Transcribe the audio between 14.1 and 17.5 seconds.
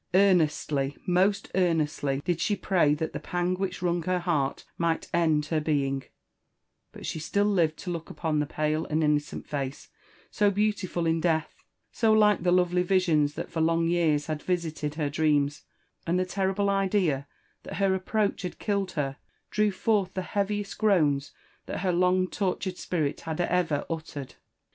had visited her dreams, and the terrible idea